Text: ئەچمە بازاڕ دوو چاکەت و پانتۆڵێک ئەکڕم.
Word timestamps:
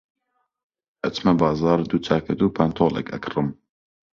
ئەچمە 1.05 1.33
بازاڕ 1.41 1.79
دوو 1.89 2.03
چاکەت 2.07 2.39
و 2.41 2.53
پانتۆڵێک 2.57 3.07
ئەکڕم. 3.11 3.47